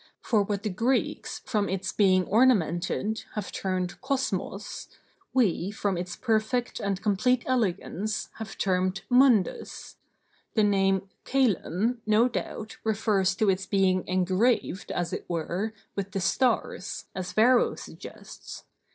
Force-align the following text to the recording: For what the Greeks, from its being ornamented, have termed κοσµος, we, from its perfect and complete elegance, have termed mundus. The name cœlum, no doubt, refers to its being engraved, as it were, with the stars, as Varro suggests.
For 0.23 0.41
what 0.41 0.63
the 0.63 0.71
Greeks, 0.71 1.43
from 1.45 1.69
its 1.69 1.91
being 1.91 2.25
ornamented, 2.25 3.23
have 3.35 3.51
termed 3.51 4.01
κοσµος, 4.01 4.87
we, 5.31 5.69
from 5.69 5.95
its 5.95 6.15
perfect 6.15 6.79
and 6.79 6.99
complete 6.99 7.43
elegance, 7.45 8.29
have 8.39 8.57
termed 8.57 9.03
mundus. 9.11 9.97
The 10.55 10.63
name 10.63 11.07
cœlum, 11.23 11.99
no 12.07 12.27
doubt, 12.27 12.77
refers 12.83 13.35
to 13.35 13.51
its 13.51 13.67
being 13.67 14.03
engraved, 14.07 14.89
as 14.91 15.13
it 15.13 15.25
were, 15.29 15.71
with 15.95 16.13
the 16.13 16.19
stars, 16.19 17.05
as 17.13 17.31
Varro 17.33 17.75
suggests. 17.75 18.63